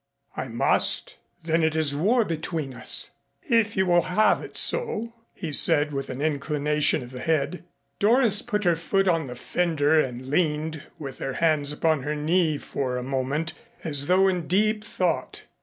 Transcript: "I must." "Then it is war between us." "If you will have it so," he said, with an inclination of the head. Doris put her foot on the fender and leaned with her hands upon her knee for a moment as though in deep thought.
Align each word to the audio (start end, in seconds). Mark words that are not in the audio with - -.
"I 0.35 0.47
must." 0.47 1.17
"Then 1.43 1.61
it 1.61 1.75
is 1.75 1.95
war 1.95 2.25
between 2.25 2.73
us." 2.73 3.11
"If 3.47 3.77
you 3.77 3.85
will 3.85 4.01
have 4.01 4.41
it 4.43 4.57
so," 4.57 5.13
he 5.35 5.51
said, 5.51 5.93
with 5.93 6.09
an 6.09 6.23
inclination 6.23 7.03
of 7.03 7.11
the 7.11 7.19
head. 7.19 7.63
Doris 7.99 8.41
put 8.41 8.63
her 8.63 8.75
foot 8.75 9.07
on 9.07 9.27
the 9.27 9.35
fender 9.35 9.99
and 9.99 10.25
leaned 10.31 10.81
with 10.97 11.19
her 11.19 11.33
hands 11.33 11.71
upon 11.71 12.01
her 12.01 12.15
knee 12.15 12.57
for 12.57 12.97
a 12.97 13.03
moment 13.03 13.53
as 13.83 14.07
though 14.07 14.27
in 14.27 14.47
deep 14.47 14.83
thought. 14.83 15.43